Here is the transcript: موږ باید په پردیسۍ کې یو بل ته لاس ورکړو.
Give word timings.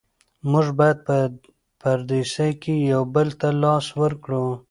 موږ 0.51 0.67
باید 0.79 0.97
په 1.07 1.17
پردیسۍ 1.81 2.51
کې 2.61 2.73
یو 2.91 3.01
بل 3.15 3.27
ته 3.39 3.47
لاس 3.63 3.85
ورکړو. 4.01 4.45